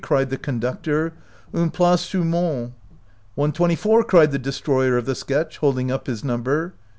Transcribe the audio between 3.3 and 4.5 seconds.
'.""One twenty four!" cried the